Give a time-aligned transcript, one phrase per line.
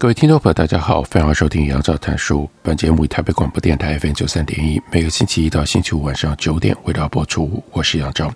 [0.00, 2.48] 各位听众朋友，大家好，欢迎收听杨照谈书。
[2.62, 7.60] 本节目以台北广播电台 FM 九三点一，每个星期一到星期五晚上九点为大家播出。
[7.72, 8.32] 我是杨照，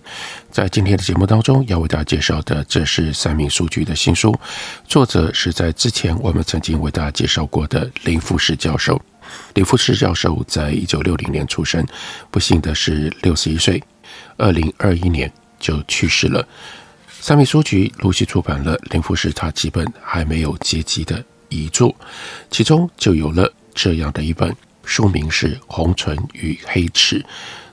[0.51, 4.37] 在今天的节目当中要为大家介绍的，这是三民书局的新书，
[4.88, 9.01] 作者是在之前我们曾经为大家介绍过的林富士教授。
[9.55, 11.87] 林富士教授在一九六零年出生，
[12.33, 13.80] 不幸的是六十一岁，
[14.37, 16.45] 二零二一年就去世了。
[17.21, 21.24] 三民书局陆续出版了林富士他几本还没有结集的。
[21.53, 21.95] 遗作，
[22.51, 27.21] 其中就有了这样的一本，书名是《红唇与黑齿》。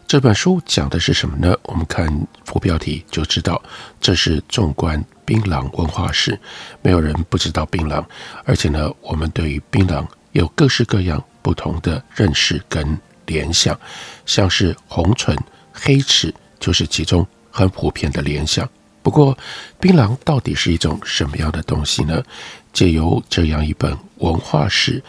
[0.05, 1.55] 这本书讲的是什么呢？
[1.63, 3.61] 我们看副标题就知道，
[4.01, 6.37] 这是纵观槟榔文化史。
[6.81, 8.03] 没有人不知道槟榔，
[8.43, 13.79] 而且呢，我们对于槟榔有各式各样不同的认识跟联想，
[14.25, 15.37] 像是红唇、
[15.71, 18.67] 黑齿，就是其中很普遍的联想。
[19.09, 19.35] 不过，
[19.79, 22.23] 槟榔到底是一种什么样的东西呢？
[22.71, 25.01] 借由这样一本文化史，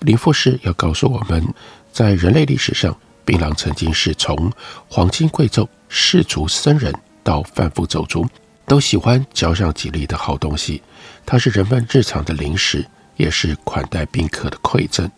[0.00, 1.42] 林富士要告诉我们，
[1.90, 4.52] 在人类历史上，槟榔曾经是从
[4.86, 8.28] 皇亲贵胄、士族僧人到贩夫走卒，
[8.66, 10.82] 都喜欢嚼上几粒的好东西。
[11.24, 12.84] 它是人们日常的零食，
[13.16, 15.10] 也是款待宾客的馈赠。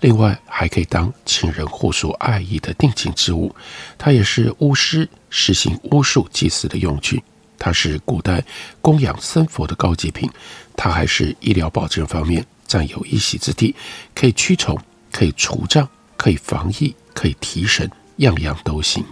[0.00, 3.54] 另外，还可以当情人互诉爱意的定情之物。
[3.96, 7.22] 它也是巫师实行巫术祭祀的用具。
[7.58, 8.42] 它是古代
[8.80, 10.30] 供养三佛的高级品，
[10.76, 13.74] 它还是医疗保健方面占有一席之地，
[14.14, 14.78] 可以驱虫，
[15.12, 15.86] 可以除障，
[16.16, 19.04] 可以防疫，可以提神，样样都行。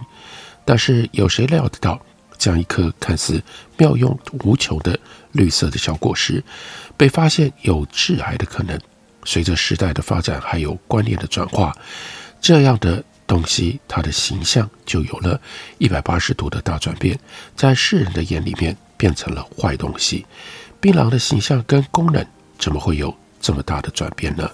[0.63, 1.99] 但是有谁料得到，
[2.37, 3.43] 这样一颗看似
[3.77, 4.97] 妙用无穷的
[5.33, 6.43] 绿色的小果实，
[6.95, 8.79] 被发现有致癌的可能。
[9.25, 11.75] 随着时代的发展，还有观念的转化，
[12.39, 13.03] 这样的。
[13.27, 15.39] 东西，它的形象就有了
[15.77, 17.19] 一百八十度的大转变，
[17.57, 20.25] 在世人的眼里面变成了坏东西。
[20.79, 22.25] 槟榔的形象跟功能
[22.57, 24.49] 怎么会有这么大的转变呢？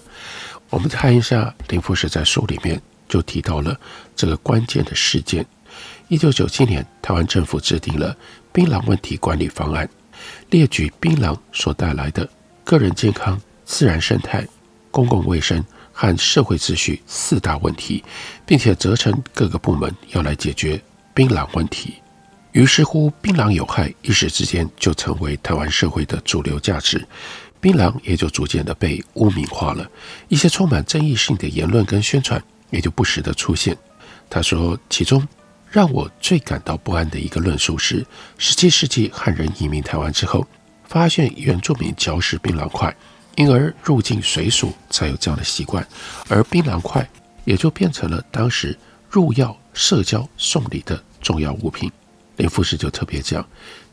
[0.70, 3.78] 我们看一下林富士在书里面就提到了
[4.16, 5.46] 这个关键的事件：
[6.08, 8.16] 一九九七年，台湾政府制定了
[8.52, 9.88] 槟榔问题管理方案，
[10.50, 12.28] 列举槟榔所带来的
[12.64, 14.44] 个人健康、自然生态、
[14.90, 15.64] 公共卫生。
[15.96, 18.02] 和社会秩序四大问题，
[18.46, 20.80] 并且责成各个部门要来解决
[21.12, 21.94] 槟榔问题。
[22.52, 27.04] 于是乎，槟榔有害一时之间就成为台湾社会的主流价值，
[27.60, 29.88] 槟榔也就逐渐的被污名化了。
[30.28, 33.76] 一些充满争议性的言论跟宣传也就不时的出现。
[34.30, 35.26] 他说，其中
[35.68, 38.06] 让我最感到不安的一个论述是：
[38.38, 40.46] 十七世纪汉人移民台湾之后，
[40.86, 42.94] 发现原住民嚼食槟榔块。
[43.36, 45.84] 因而入境随俗才有这样的习惯，
[46.28, 47.04] 而槟榔块
[47.44, 48.76] 也就变成了当时
[49.08, 51.90] 入药、社交、送礼的重要物品。
[52.36, 53.46] 林富士就特别讲，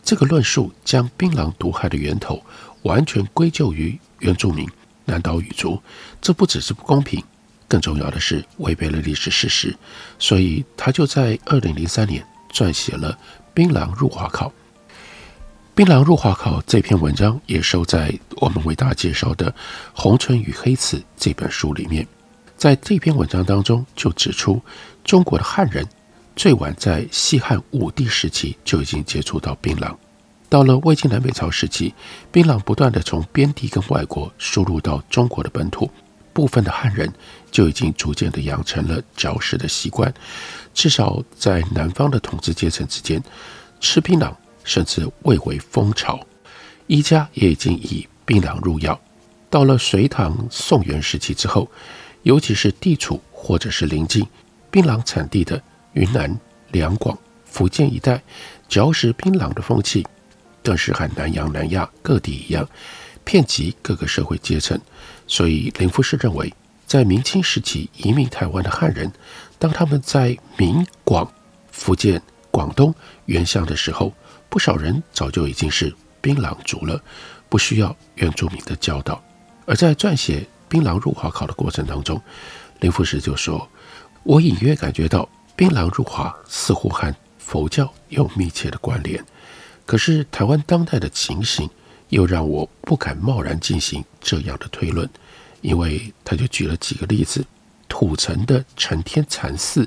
[0.04, 2.44] 这个论述将槟榔毒害的源头
[2.82, 4.68] 完全归咎于原住民
[5.06, 5.80] 南岛语族，
[6.20, 7.24] 这不只是不公平，
[7.68, 9.76] 更重要的是违背了历史事实。
[10.18, 13.14] 所以他就在二零零三年撰写了
[13.54, 14.48] 《槟榔入华考》。
[15.76, 19.52] 《槟榔入华考》这篇文章也收在我们为大家介绍的
[19.94, 22.08] 《红唇与黑齿》这本书里面。
[22.62, 24.62] 在这篇文章当中，就指出
[25.04, 25.84] 中国的汉人
[26.36, 29.92] 最晚在西汉武帝时期就已经接触到槟榔。
[30.48, 31.92] 到了魏晋南北朝时期，
[32.32, 35.90] 槟榔不断地从边地跟外国输入到中国的本土，
[36.34, 37.12] 部分的汉人
[37.50, 40.14] 就已经逐渐地养成了嚼食的习惯。
[40.72, 43.20] 至少在南方的统治阶层之间，
[43.80, 44.32] 吃槟榔。
[44.64, 46.20] 甚至蔚为风潮，
[46.86, 49.02] 医家也已经以槟榔入药。
[49.50, 51.68] 到了隋唐、宋元时期之后，
[52.24, 54.26] 尤其是地处或者是临近
[54.70, 55.62] 槟榔产地的
[55.94, 56.40] 云南、
[56.72, 58.22] 两广、福建一带，
[58.68, 60.06] 嚼食槟榔的风气，
[60.64, 62.68] 更是和南洋、南亚各地一样，
[63.24, 64.80] 遍及各个社会阶层。
[65.28, 66.54] 所以林富士认为，
[66.86, 69.12] 在明清时期移民台湾的汉人，
[69.58, 71.30] 当他们在闽广、
[71.72, 72.94] 福建、广东
[73.26, 74.14] 原乡的时候，
[74.50, 77.02] 不少人早就已经是槟榔族了，
[77.50, 79.22] 不需要原住民的教导。
[79.66, 80.40] 而在撰写
[80.72, 82.20] 《槟榔入华考》的过程当中，
[82.80, 83.68] 林富士就说
[84.24, 89.22] ：“我隐约感觉到槟榔入华似乎和佛教有密切的关联。
[89.86, 91.70] 可是台湾当代的情形
[92.08, 95.08] 又让我不敢贸然进行这样的推论，
[95.60, 97.46] 因为他就举了几个例子：
[97.90, 99.86] 土城的承天禅寺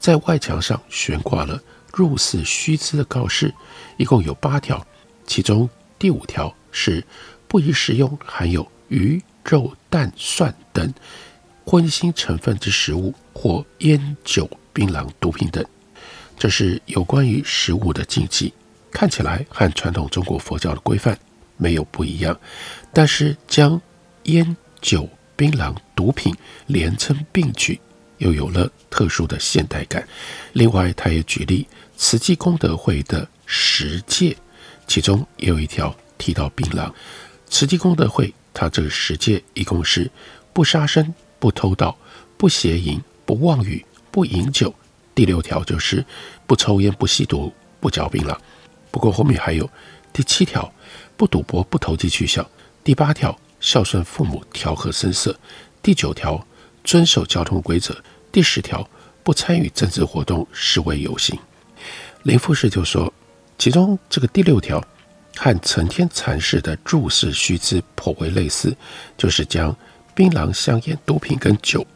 [0.00, 3.54] 在外墙上悬挂了入寺须知的告示，
[3.96, 4.84] 一共有八条，
[5.24, 7.06] 其中第五条是
[7.46, 10.92] 不宜食用含有鱼肉蛋蒜等
[11.64, 15.64] 荤腥成分之食物或烟酒槟榔毒品等，
[16.38, 18.52] 这是有关于食物的禁忌。
[18.90, 21.18] 看起来和传统中国佛教的规范
[21.56, 22.38] 没有不一样，
[22.92, 23.80] 但是将
[24.24, 26.34] 烟酒槟榔毒品
[26.66, 27.80] 连称并举，
[28.18, 30.06] 又有了特殊的现代感。
[30.52, 31.66] 另外，他也举例
[31.96, 34.36] 慈济功德会的十戒，
[34.86, 36.92] 其中也有一条提到槟榔。
[37.48, 40.10] 慈济功德会他这个十戒一共是
[40.52, 41.94] 不杀生、不偷盗、
[42.38, 44.72] 不邪淫、不妄语、不饮酒。
[45.14, 46.04] 第六条就是
[46.46, 48.36] 不抽烟、不吸毒、不嚼槟榔。
[48.90, 49.68] 不过后面还有
[50.12, 50.72] 第七条，
[51.16, 52.42] 不赌博、不投机取巧；
[52.82, 55.32] 第八条，孝顺父母、调和声色；
[55.82, 56.46] 第九条，
[56.82, 57.92] 遵守交通规则；
[58.32, 58.88] 第十条，
[59.22, 61.38] 不参与政治活动、示威游行。
[62.22, 63.12] 林富士就说，
[63.58, 64.84] 其中这个第六条
[65.36, 68.76] 和承天禅师的注释须知颇为类似，
[69.16, 69.76] 就是将
[70.14, 71.86] 槟榔、香烟、毒品跟酒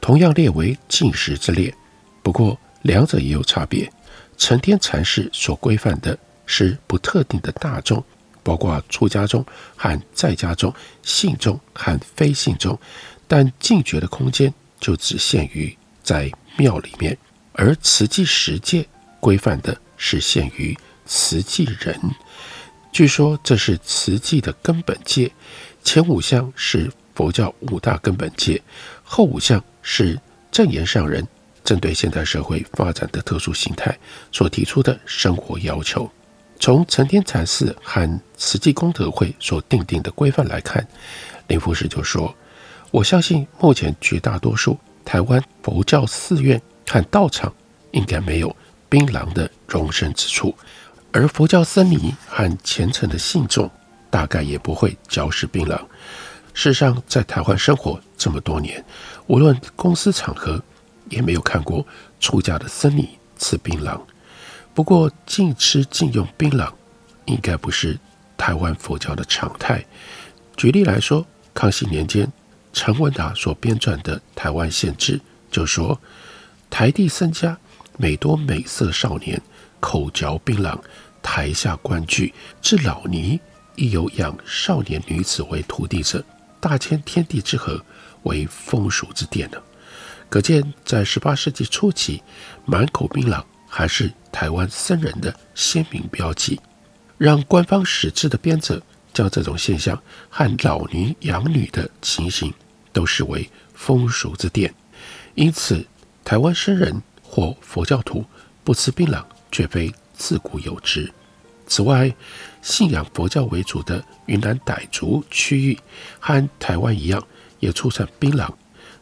[0.00, 1.74] 同样列为禁食之列。
[2.22, 3.90] 不过两者也有差别，
[4.36, 6.18] 承天禅师所规范的。
[6.50, 8.02] 是不特定的大众，
[8.42, 9.44] 包括出家中
[9.76, 12.80] 和在家中、信众和非信众，
[13.26, 14.50] 但禁绝的空间
[14.80, 17.14] 就只限于在庙里面。
[17.52, 18.88] 而慈济十戒
[19.20, 20.74] 规范的是限于
[21.04, 22.00] 慈济人。
[22.92, 25.30] 据说这是慈济的根本戒，
[25.84, 28.60] 前五项是佛教五大根本戒，
[29.04, 30.18] 后五项是
[30.50, 31.26] 证言上人
[31.64, 33.96] 针对现代社会发展的特殊形态
[34.32, 36.10] 所提出的生活要求。
[36.58, 40.84] 从承天禅寺和慈济功德会所定定的规范来看，
[41.46, 42.34] 林富士就说
[42.90, 47.54] ：“我相信目前绝大多数台湾佛教寺院和道场
[47.92, 48.54] 应该没有
[48.88, 50.52] 槟榔的容身之处，
[51.12, 53.70] 而佛教僧尼和虔诚的信众
[54.10, 55.78] 大概也不会嚼食槟榔。
[56.54, 58.84] 事实上，在台湾生活这么多年，
[59.26, 60.62] 无论公司场合，
[61.08, 61.86] 也没有看过
[62.18, 64.00] 出家的僧尼吃槟榔。”
[64.74, 66.70] 不过，禁吃禁用槟榔，
[67.24, 67.98] 应该不是
[68.36, 69.84] 台湾佛教的常态。
[70.56, 72.30] 举例来说，康熙年间，
[72.72, 75.18] 陈文达所编撰的《台湾县志》
[75.50, 76.00] 就说：
[76.70, 77.56] 台地僧家
[77.96, 79.40] 每多美色少年，
[79.80, 80.78] 口嚼槟榔，
[81.22, 83.40] 台下观剧，至老尼
[83.76, 86.24] 亦有养少年女子为徒弟者，
[86.60, 87.84] 大千天地之和，
[88.22, 89.58] 为风俗之典呢。
[90.28, 92.22] 可见，在十八世纪初期，
[92.64, 93.42] 满口槟榔。
[93.70, 96.58] 还是台湾僧人的鲜明标记，
[97.18, 98.82] 让官方史志的编者
[99.12, 102.50] 将这种现象和老尼养女的情形
[102.94, 104.74] 都视为风俗之典。
[105.34, 105.86] 因此，
[106.24, 108.24] 台湾僧人或佛教徒
[108.64, 111.12] 不吃槟榔，绝非自古有之。
[111.66, 112.14] 此外，
[112.62, 115.78] 信仰佛教为主的云南傣族区域
[116.18, 117.22] 和台湾一样，
[117.60, 118.50] 也出产槟榔。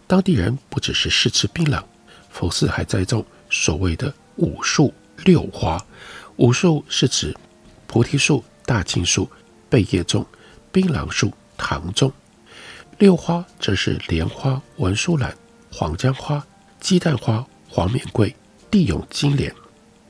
[0.07, 1.83] 当地人不只是试吃槟榔，
[2.31, 4.13] 佛寺还栽种所谓的。
[4.37, 4.93] 五树
[5.25, 5.83] 六花，
[6.37, 7.35] 五树是指
[7.87, 9.27] 菩提树、大青树、
[9.71, 10.27] 贝叶种、
[10.71, 12.11] 槟榔树、糖种；
[12.99, 15.35] 六花则是莲花、文殊兰、
[15.73, 16.47] 黄姜花、
[16.81, 18.37] 鸡蛋花、黄冕桂、
[18.71, 19.51] 地涌金莲。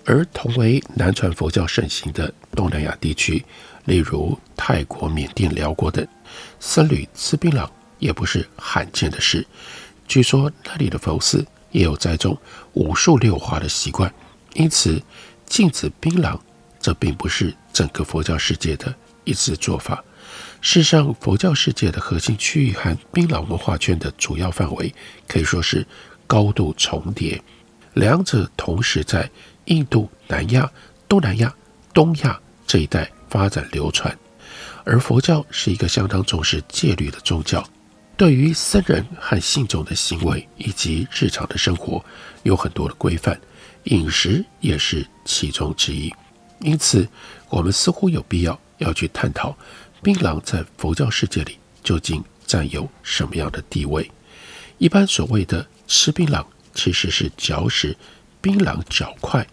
[0.07, 3.45] 而同为南传佛教盛行的东南亚地区，
[3.85, 6.07] 例如泰国、缅甸、寮国等，
[6.59, 9.47] 僧侣吃槟榔也不是罕见的事。
[10.09, 11.47] 据说那里的佛寺。
[11.73, 12.35] 也有栽种
[12.73, 14.11] 五树六花的习惯，
[14.55, 15.03] 因此
[15.45, 16.39] 禁止槟榔，
[16.81, 18.95] 这并不是整个佛教世界的
[19.25, 20.03] 一致做法。
[20.63, 24.95] 事实上，佛教世界的核心区域和槟榔文化圈的主要范围
[25.29, 25.87] 可以说是
[26.27, 27.43] 高度重叠，
[27.93, 29.29] 两者同时在
[29.67, 30.71] 印度、南亚、
[31.09, 31.55] 东南亚、
[31.95, 34.17] 东亚这一带发展流传。
[34.85, 37.65] 而佛教是一个相当重视戒律的宗教。
[38.17, 42.03] 对于僧人和信众的行为以及日常的生活
[42.45, 43.39] 有很多的规范，
[43.85, 46.11] 饮食也是其中之一。
[46.61, 47.07] 因此，
[47.51, 49.55] 我们似乎有必要要去探讨
[50.03, 54.11] 槟榔在佛教世界里究竟占有什么样的地位。
[54.79, 56.43] 一般所谓的吃槟榔，
[56.75, 57.95] 其实是嚼食
[58.47, 59.45] 槟榔角块，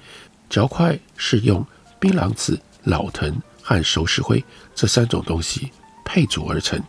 [0.47, 1.65] 角块是用
[1.99, 4.45] 槟榔籽、老藤和熟石灰
[4.75, 5.71] 这三种东西
[6.05, 6.79] 配组而成，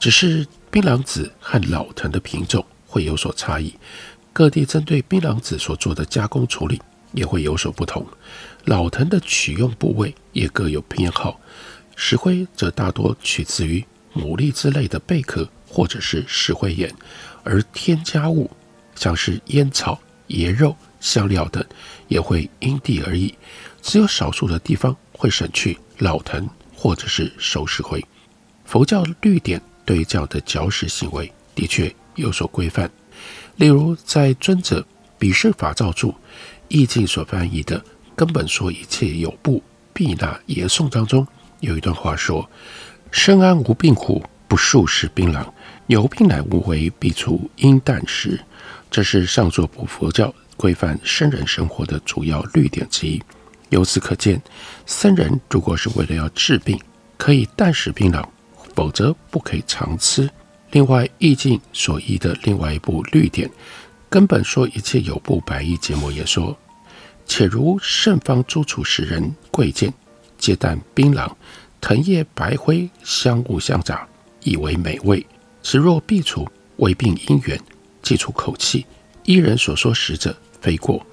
[0.00, 0.44] 只是。
[0.68, 3.72] 槟榔籽和老藤的品种会有所差异，
[4.32, 8.04] 各地针对槟榔籽所做的加工处理也会有所不同。
[8.64, 11.40] 老藤的取用部位也各有偏好，
[11.94, 13.82] 石灰则大多取自于
[14.14, 16.92] 牡蛎之类的贝壳或者是石灰岩，
[17.42, 18.50] 而添加物
[18.96, 19.98] 像是烟草、
[20.30, 20.76] 椰肉、
[21.06, 21.64] 香料等
[22.08, 23.32] 也会因地而异。
[23.80, 28.04] 只有少数的地方会省去老藤或者是熟石灰。
[28.64, 32.90] 佛教律典对这样的嚼食行为的确有所规范，
[33.54, 34.84] 例如在尊者
[35.16, 36.12] 比释法造注
[36.66, 37.80] 义经所翻译的。
[38.16, 41.24] 根本说一切有部必纳耶颂当中
[41.60, 42.50] 有一段话说
[43.12, 45.46] ：“身安无病苦，不数食槟榔，
[45.86, 48.40] 有病乃无为，必除应啖食。”
[48.90, 53.22] 这是上座部佛教规范僧人生活的主要律典之一。
[53.70, 54.40] 由此可见，
[54.86, 56.78] 僧人如果是为了要治病，
[57.16, 58.24] 可以淡食槟榔，
[58.74, 60.30] 否则不可以常吃。
[60.70, 63.50] 另外，义经所依的另外一部律典，
[64.08, 66.56] 根本说一切有部百亿结摩也说。
[67.26, 69.92] 且如圣方诸处食人贵贱，
[70.38, 71.30] 皆啖槟榔，
[71.80, 74.06] 藤叶白灰，香雾相杂，
[74.44, 75.26] 以为美味。
[75.62, 77.60] 此若必除，为病因缘，
[78.00, 78.86] 即除口气。
[79.24, 81.04] 依人所说食者，飞过。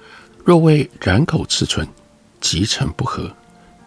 [0.44, 1.86] 若为染口刺唇，
[2.40, 3.30] 即成不合。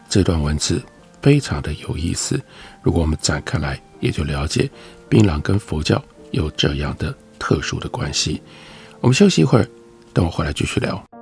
[0.09, 0.81] 这段文字
[1.21, 2.41] 非常的有意思。
[2.81, 4.69] 如果我们展开来，也就了解
[5.09, 8.41] 槟榔跟佛教有这样的特殊的关系。
[9.01, 9.67] 我们休息一会儿，
[10.13, 11.16] 等我回来继续聊。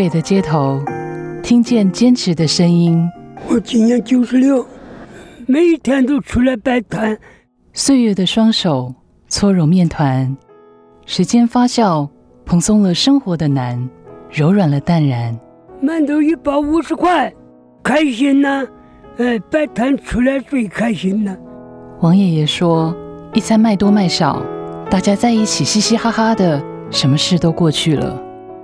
[0.00, 0.82] 北的街头，
[1.42, 3.06] 听见坚持的声音。
[3.50, 4.66] 我今年九十六，
[5.46, 7.18] 每一天都出来摆摊。
[7.74, 8.94] 岁月的双手
[9.28, 10.34] 搓揉面团，
[11.04, 12.08] 时间发酵，
[12.46, 13.90] 蓬松了生活的难，
[14.30, 15.38] 柔软了淡然。
[15.82, 17.30] 馒头一包五十块，
[17.82, 18.66] 开心呐、啊！
[19.18, 21.36] 哎，摆摊出来最开心了。
[22.00, 22.96] 王爷爷说
[23.34, 24.42] ：“一餐卖多卖少，
[24.90, 26.58] 大家在一起嘻嘻哈哈的，
[26.90, 28.18] 什么事都过去了。”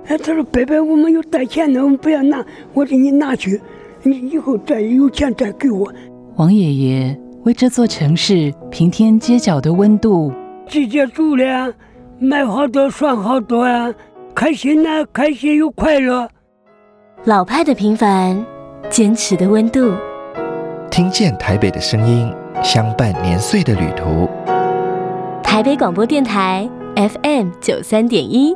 [0.07, 3.59] 哎，他说：“伯伯，我们有带钱的，我们不要拿，我给你拿去，
[4.03, 5.91] 你以后再有钱再给我。”
[6.37, 10.31] 王爷爷为这座城市平添街角的温度，
[10.69, 11.73] 季节住了，
[12.19, 13.93] 买好多算好多啊，
[14.33, 16.29] 开心呐，开心又快乐。
[17.25, 18.45] 老派的平凡，
[18.89, 19.91] 坚持的温度，
[20.89, 22.31] 听见台北的声音，
[22.63, 24.29] 相伴年岁的旅途。
[25.43, 28.55] 台北广播电台 FM 九三点一。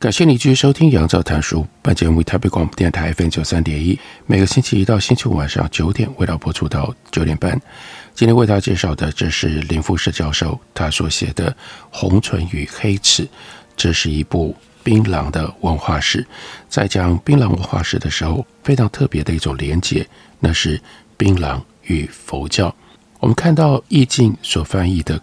[0.00, 1.60] 感谢你继续收听《杨照谈书》。
[1.82, 7.60] 本节目为台北广播电台 FM 九三点一，每个星期一到星期五晚上九点，为大家播出到九点半。
[8.14, 11.52] 今天为大家介绍的，这是林富士教授他所写的
[11.90, 13.24] 《红唇与黑齿》，
[13.76, 16.26] 这是一部槟榔的文化史。
[16.66, 20.80] 在讲槟榔文化史的时候，非常特别的一种连结，那是
[21.18, 22.74] 槟榔与佛教。
[23.18, 25.20] 我们看到易经所翻译的，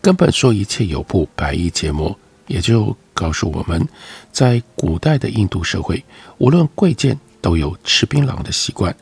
[0.00, 3.86] 根本说一切有部百亿结摩，也就告诉我们，
[4.32, 6.02] 在古代的印度社会，
[6.38, 8.94] 无论贵贱都有吃槟榔的习惯，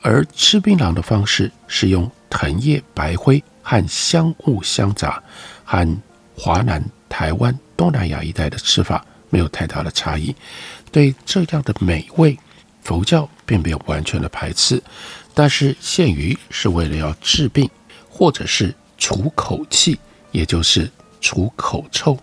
[0.00, 5.22] 而吃槟榔的方式是用藤叶、白灰和香雾相杂，
[5.64, 5.86] 和
[6.34, 10.34] 华南、台湾、东南亚一带的吃法没有太大的差异。
[10.90, 12.36] 对这样的美味，
[12.82, 14.82] 佛教并没有完全的排斥，
[15.34, 17.68] 但是限于是为了要治病，
[18.08, 19.98] 或者是除口气，
[20.32, 22.16] 也就是除口臭，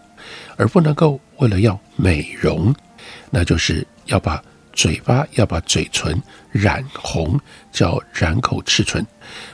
[0.57, 2.75] 而不能够为了要美容，
[3.29, 6.21] 那就是要把嘴巴要把嘴唇
[6.51, 7.39] 染红，
[7.71, 9.05] 叫染口赤唇，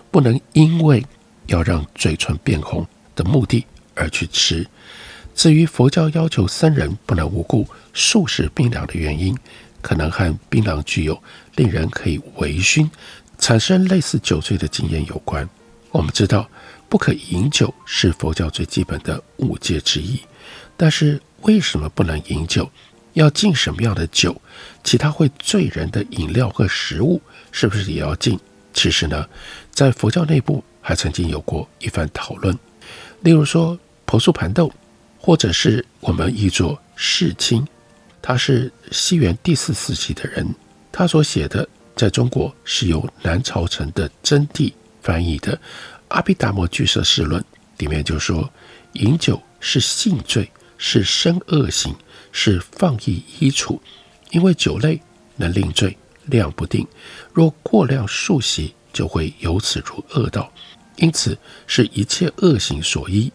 [0.10, 1.06] 不能因为
[1.48, 4.66] 要让嘴唇变红的目的而去吃。
[5.36, 9.38] 至于佛教要求僧人不能无故素食槟榔的原因，
[9.82, 11.22] 可能和槟榔具有
[11.56, 12.90] 令人可以微醺、
[13.40, 15.48] 产生类似酒醉的经验有关。
[15.92, 16.50] 我们知道，
[16.88, 20.20] 不可饮酒是佛教最基本的五戒之一，
[20.78, 22.70] 但是为什么不能饮酒？
[23.14, 24.42] 要禁什么样的酒？
[24.84, 28.40] 其他会醉人的饮料和食物是不是也要禁？
[28.74, 29.28] 其实呢，
[29.72, 32.58] 在佛教内部还曾经有过一番讨论。
[33.22, 34.72] 例如说，婆苏盘豆。
[35.26, 37.66] 或者是我们译作世亲，
[38.22, 40.54] 他是西元第四世纪的人，
[40.92, 41.66] 他所写的
[41.96, 45.56] 在中国是由南朝陈的真谛翻译的
[46.10, 47.42] 《阿毗达摩俱舍世论》
[47.78, 48.52] 里面就说，
[48.96, 50.52] 饮酒是性罪，
[50.86, 51.96] 是生恶行，
[52.34, 53.82] 是放逸依处，
[54.32, 55.00] 因为酒类
[55.38, 56.86] 能令醉，量不定，
[57.32, 60.52] 若过量数息，就会由此入恶道，
[60.98, 61.38] 因此
[61.68, 63.32] 是一切恶行所依，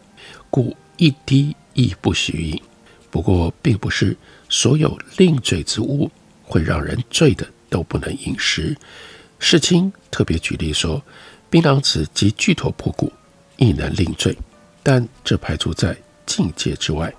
[0.51, 1.55] 故一滴。
[1.75, 2.61] 亦不许饮。
[3.09, 4.17] 不过，并不是
[4.49, 6.11] 所有令醉之物
[6.43, 8.75] 会让人醉的都不能饮食。
[9.37, 11.01] 世卿特别举例说，
[11.49, 13.09] 槟榔子及巨陀破骨
[13.55, 14.37] 亦能令醉，
[14.83, 17.13] 但这排除在禁戒之外。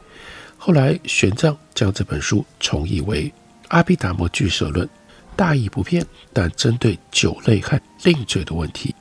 [0.62, 3.24] 后来玄奘将这本书重译为
[3.68, 4.86] 《阿毗达摩俱舍论》，
[5.34, 8.94] 大意不变，但针对酒类和令罪的问题，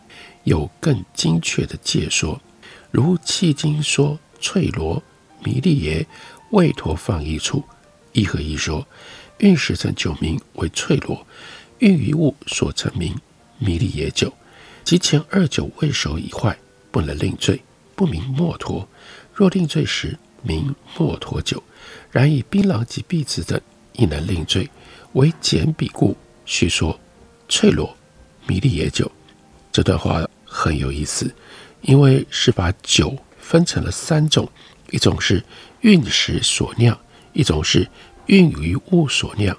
[0.45, 2.41] 有更精确的解说。
[2.91, 5.03] 如契经说翠罗。
[5.41, 6.05] 弥利耶
[6.51, 7.63] 未陀放逸处，
[8.11, 8.85] 一合一说，
[9.37, 11.25] 运时成酒名为翠罗，
[11.77, 13.15] 运于物所成名
[13.57, 14.33] 弥利耶酒，
[14.83, 16.57] 即前二酒未熟已坏，
[16.91, 17.61] 不能令罪，
[17.95, 18.85] 不明末陀。
[19.33, 21.61] 若令罪时，名墨陀酒。
[22.11, 23.59] 然以槟榔及碧子等
[23.93, 24.69] 亦能令醉，
[25.13, 26.99] 为简笔故，须说
[27.47, 27.95] 翠罗
[28.47, 29.11] 迷离野酒。
[29.71, 31.33] 这段话很有意思，
[31.81, 34.49] 因为是把酒分成了三种。
[34.91, 35.43] 一种是
[35.81, 36.97] 运时所酿，
[37.33, 37.87] 一种是
[38.25, 39.55] 运于物所酿。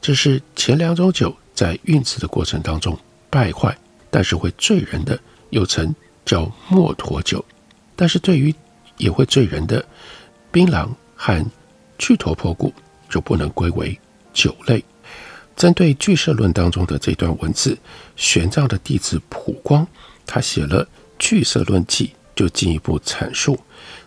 [0.00, 2.98] 这是前两种酒在运制的过程当中
[3.30, 3.78] 败坏，
[4.10, 5.16] 但是会醉人的，
[5.50, 7.44] 又称叫墨陀酒。
[7.94, 8.52] 但是对于
[8.96, 9.84] 也会醉人的
[10.52, 11.44] 槟榔和
[11.98, 12.72] 巨陀破骨，
[13.08, 13.98] 就不能归为
[14.32, 14.84] 酒类。
[15.56, 17.76] 针对俱舍论当中的这段文字，
[18.16, 19.86] 玄奘的弟子普光，
[20.26, 20.84] 他写了
[21.18, 23.58] 《俱舍论记》，就进一步阐述。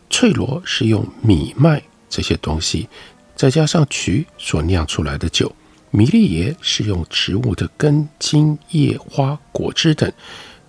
[0.10, 2.88] 翠罗是用米麦这些东西，
[3.36, 5.48] 再加上曲所酿出来的酒；
[5.92, 10.12] 弥利耶是用植物的根、茎、叶、花、果汁等，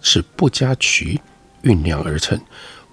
[0.01, 1.21] 是不加曲
[1.63, 2.39] 酝酿而成；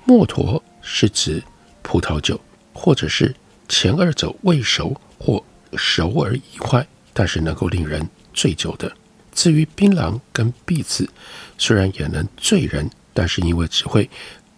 [0.05, 1.43] 墨陀是指
[1.81, 2.39] 葡萄酒，
[2.73, 3.33] 或者是
[3.69, 5.43] 前二者未熟或
[5.75, 8.91] 熟而已坏，但是能够令人醉酒的。
[9.33, 11.09] 至于槟榔跟碧子，
[11.57, 14.09] 虽然也能醉人，但是因为只会。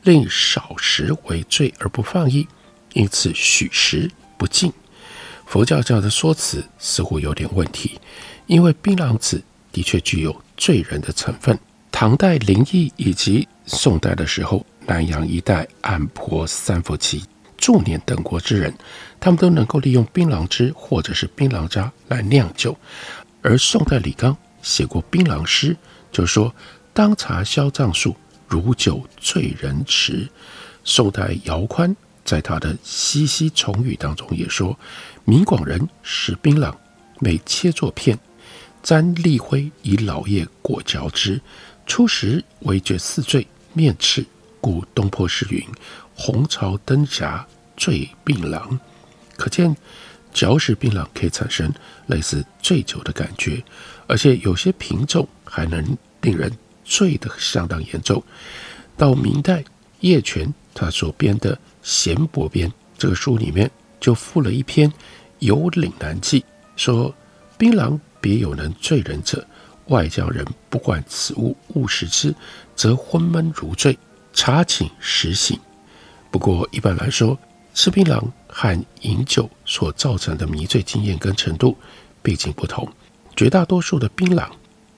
[0.03, 2.47] 令少食为醉而不放逸，
[2.93, 4.71] 因此许食不禁。
[5.47, 7.99] 佛教教的说辞似乎有点问题，
[8.45, 11.57] 因为槟榔子的确具有醉人的成分。
[11.91, 17.23] 唐代林异以及宋代的时候，南阳一带按婆、三佛齐、
[17.57, 18.73] 祝輦等国之人，
[19.19, 22.77] 他们都能够利用槟榔汁或者是槟榔渣来酿酒。
[23.41, 25.75] 而宋代李纲写过槟榔诗，
[26.11, 26.53] 就说
[26.93, 28.15] ：“当茶消胀数。”
[28.47, 30.29] 如酒醉人迟。
[30.83, 34.77] 宋代姚宽在他的《西溪重语》当中也说
[35.25, 36.71] ：“闽广人食槟榔，
[37.19, 38.19] 每切作片，
[38.83, 41.41] 沾栗灰以老叶裹嚼之。
[41.87, 44.23] 初时为觉似醉，面赤，
[44.61, 45.59] 故东坡诗云
[46.15, 47.45] ：‘红潮灯霞
[47.77, 48.79] 醉槟榔’。
[49.37, 49.75] 可见
[50.33, 51.71] 嚼食槟榔可以产生
[52.07, 53.63] 类似醉酒的感觉，
[54.07, 56.51] 而且有些品种还能令人。”
[56.87, 58.23] 醉得相当严重。
[58.95, 59.63] 到明代
[60.01, 64.87] 叶权他所编的《贤伯编》这个书里面，就附了一篇
[65.39, 66.41] 《游岭南记》，
[66.75, 67.11] 说
[67.57, 69.43] 槟榔别有能醉人者，
[69.87, 72.35] 外乡人不惯此物，误食之，
[72.75, 73.97] 则昏闷如醉，
[74.31, 75.59] 茶寝时醒。
[76.35, 77.39] 不过一般来说，
[77.73, 81.77] 吃槟榔和饮酒所造成的迷醉经验跟程度
[82.21, 82.85] 毕竟不同。
[83.37, 84.49] 绝大多数的槟榔，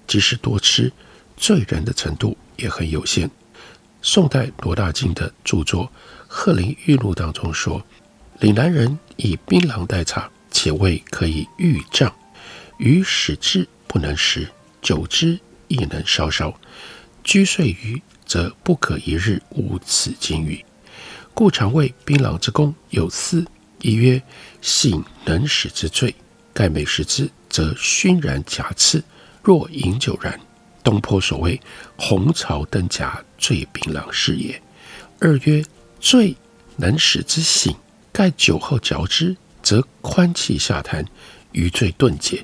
[0.08, 0.92] 即使多吃，
[1.38, 3.30] 醉人的程度也很有限。
[4.02, 5.86] 宋代罗大敬的著作
[6.28, 7.84] 《鹤林玉录》当中说
[8.42, 12.12] ：“岭南人以槟榔代茶，且味可以御胀，
[12.80, 14.50] 余使之不能食，
[14.82, 16.60] 久之亦能稍稍。
[17.24, 20.66] 居睡于，则不可一日无此金鱼。
[21.40, 23.46] 故常谓槟榔之功有四：
[23.82, 24.20] 一曰
[24.60, 26.16] 性能使之醉，
[26.52, 29.04] 盖每食之，则熏然夹刺，
[29.44, 30.40] 若饮酒然。”
[30.84, 31.62] 东坡所谓
[31.96, 34.60] “红槽登甲，醉槟榔是也”。
[35.22, 35.64] 二曰
[36.00, 36.36] 醉
[36.78, 37.76] 能使之醒，
[38.12, 41.06] 盖酒后嚼之，则宽气下痰，
[41.52, 42.44] 余醉顿解。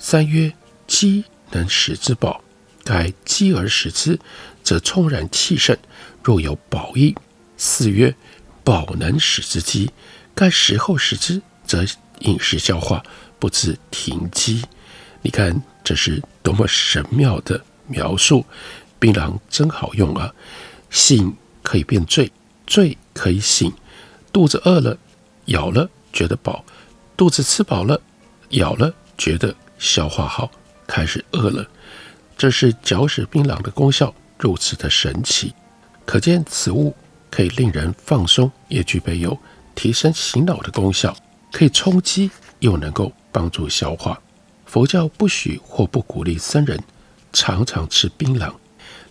[0.00, 0.52] 三曰
[0.88, 2.42] 饥能使之饱，
[2.82, 4.18] 盖饥而食之，
[4.64, 5.78] 则充然气盛，
[6.24, 7.14] 若有饱意。
[7.64, 8.12] 四曰
[8.64, 9.88] 饱能使之饥，
[10.34, 11.84] 盖食后食之，则
[12.18, 13.04] 饮食消化，
[13.38, 14.64] 不知停饥。
[15.22, 17.64] 你看这是多么神妙的！
[17.86, 18.44] 描述
[18.98, 20.34] 槟榔真好用啊！
[20.90, 22.32] 醒可以变醉，
[22.66, 23.72] 醉可以醒。
[24.32, 24.98] 肚子饿了，
[25.44, 26.64] 咬了觉得饱；
[27.16, 28.00] 肚子吃饱了，
[28.50, 30.50] 咬了觉得消化好，
[30.88, 31.64] 开始饿了。
[32.36, 35.54] 这是嚼食槟榔的功效如此的神奇，
[36.04, 36.92] 可见此物
[37.32, 39.36] 可以令人放松，也具备有
[39.74, 41.16] 提神醒脑的功效，
[41.50, 44.20] 可以充饥又能够帮助消化。
[44.66, 46.78] 佛教不许或不鼓励僧人。
[47.34, 48.52] 常常吃槟榔，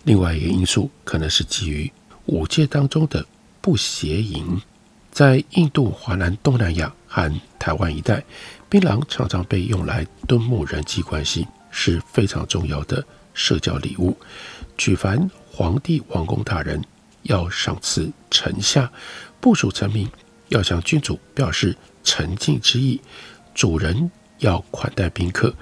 [0.04, 1.90] 另外一个因素可能是基于
[2.26, 3.26] 五戒当中的
[3.60, 4.62] 不邪淫。
[5.10, 8.22] 在印度、华南、东南亚和台湾一带，
[8.68, 13.04] 槟榔常常被用来敦睦人际关系，是非常重要的
[13.34, 14.16] 社交礼物。
[14.78, 16.80] 举凡皇帝、王公大人
[17.22, 18.90] 要赏赐臣下，
[19.40, 20.08] 部属臣民
[20.48, 23.00] 要向君主表示诚敬之意，
[23.54, 25.54] 主人要款待宾客，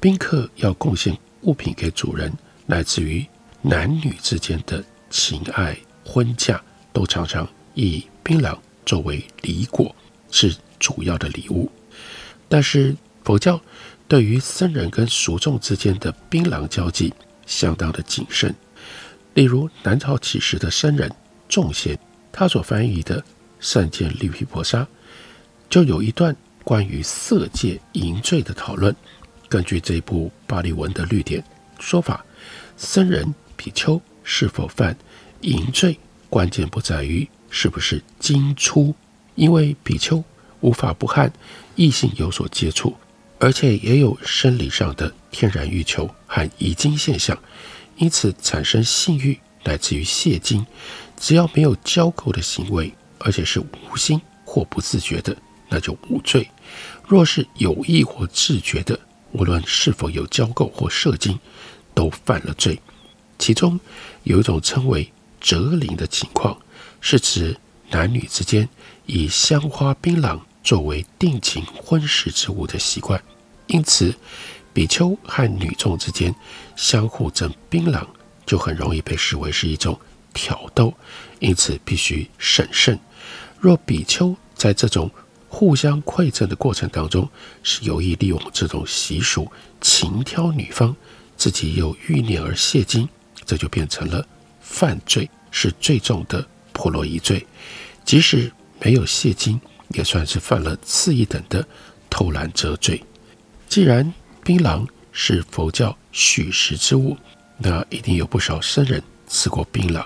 [0.00, 1.16] 宾客要贡献。
[1.42, 2.32] 物品给主人，
[2.66, 3.24] 来自于
[3.62, 6.60] 男女之间的情爱，婚嫁
[6.92, 9.94] 都常常以槟榔作为礼果，
[10.32, 11.70] 是主要的礼物。
[12.48, 13.60] 但是佛教
[14.08, 17.14] 对于僧人跟俗众之间的槟榔交际
[17.46, 18.52] 相当的谨慎。
[19.36, 21.12] 例如南朝起时的僧人
[21.46, 21.98] 众贤，
[22.32, 23.20] 他所翻译的
[23.60, 24.80] 《善见绿毗婆沙》，
[25.68, 28.96] 就有一段关于色戒淫罪的讨论。
[29.46, 31.44] 根据这部巴利文的律典
[31.78, 32.24] 说法，
[32.78, 34.96] 僧人比丘是否犯
[35.42, 35.98] 淫罪，
[36.30, 38.94] 关键不在于是不是经出，
[39.34, 40.24] 因为比丘
[40.60, 41.30] 无法不和
[41.74, 42.96] 异性有所接触，
[43.38, 47.38] 而且也有生理上的天然欲求和遗精现象，
[47.96, 50.64] 因此产生性欲来自于泄精。
[51.18, 55.34] 只要没有交媾的行为，而且是无心或不自觉的，
[55.70, 56.42] 那就无罪；
[57.08, 59.00] 若是有意或自觉的，
[59.32, 61.38] 无论是否有交媾或射精，
[61.94, 62.78] 都犯了罪。
[63.38, 63.80] 其中
[64.24, 66.58] 有一种称为折灵的情况，
[67.00, 67.56] 是指
[67.88, 68.68] 男女之间
[69.06, 73.22] 以香花槟榔作为定情婚事之物的习惯。
[73.68, 74.14] 因此，
[74.76, 76.34] 比丘和女众之间
[76.76, 78.06] 相互赠槟榔，
[78.44, 79.98] 就很容易被视为是一种
[80.34, 80.92] 挑逗，
[81.38, 83.00] 因此必须审慎。
[83.58, 85.10] 若比丘在这种
[85.48, 87.26] 互相馈赠的过程当中，
[87.62, 90.94] 是有意利用这种习俗，情挑女方，
[91.38, 93.08] 自己又欲念而泄精，
[93.46, 94.28] 这就变成了
[94.60, 97.46] 犯罪，是最重的婆罗夷罪。
[98.04, 99.58] 即使没有泄精，
[99.94, 101.66] 也算是犯了次一等的
[102.10, 103.02] 偷懒遮罪。
[103.70, 104.12] 既然
[104.46, 107.16] 槟榔是佛教许食之物，
[107.58, 110.02] 那一定有不少僧人吃过槟榔。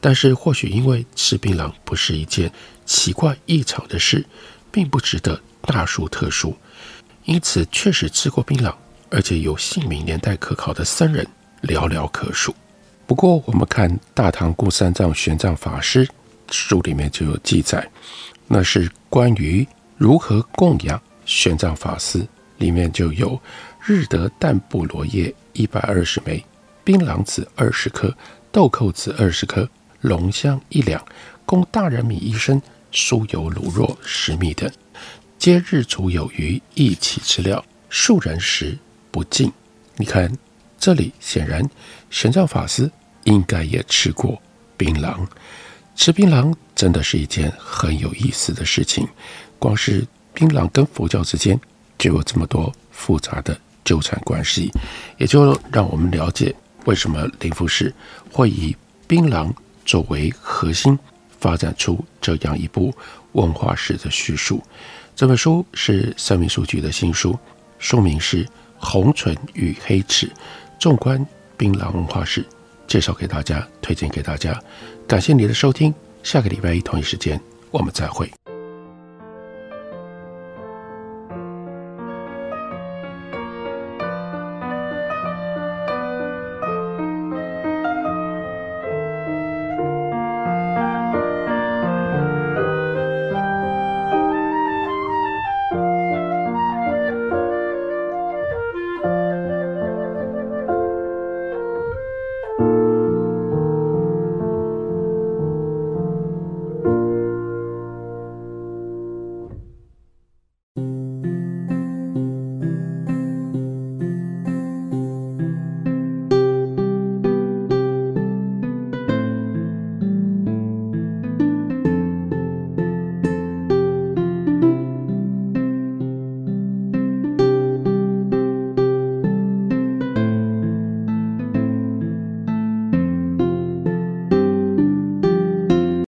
[0.00, 2.52] 但是或许因为吃槟榔不是一件
[2.84, 4.24] 奇怪异常的事。
[4.72, 6.56] 并不值得大书特书，
[7.26, 8.74] 因此确实吃过槟榔，
[9.10, 11.24] 而且有姓名年代可考的僧人
[11.64, 12.56] 寥寥可数。
[13.06, 16.06] 不过，我们看《大唐故三藏玄奘法师》
[16.50, 17.86] 书里面就有记载，
[18.46, 22.26] 那是关于如何供养玄奘法师，
[22.62, 23.38] 里面就有
[23.84, 26.42] 日得淡布罗叶一百二十枚，
[26.84, 28.14] 槟榔子二十颗，
[28.52, 29.68] 豆蔻子二十颗，
[30.00, 31.04] 龙香一两，
[31.44, 32.62] 供大人米一升。
[32.94, 34.70] 酥油卤肉十米等，
[35.38, 37.64] 皆日煮有余，一起吃料。
[37.88, 38.78] 数人食
[39.10, 39.50] 不尽。
[39.96, 40.30] 你看
[40.78, 41.66] 这里，显然
[42.10, 42.90] 玄奘法师
[43.24, 44.38] 应该也吃过
[44.76, 45.26] 槟榔。
[45.96, 49.08] 吃槟榔真的是一件很有意思的事情。
[49.58, 51.58] 光是槟榔跟佛教之间
[52.02, 54.72] 就有这么多复杂的纠缠关系，
[55.18, 56.52] 也就让我们了解
[56.86, 57.94] 为什么林富士
[58.32, 59.48] 会以槟榔
[59.86, 60.98] 作为核心。
[61.38, 62.94] 发展出这样一部
[63.32, 64.62] 文化史的叙述。
[65.16, 67.36] 这本书是三民书局的新书，
[67.80, 68.44] 书名是
[68.78, 70.30] 《红唇与黑齿，
[70.78, 71.24] 纵观
[71.56, 72.46] 槟榔文化史，
[72.86, 74.56] 介绍给大家，推荐给大家。
[75.08, 77.40] 感谢你的收听，下个礼拜一同一时间
[77.72, 78.30] 我们再会。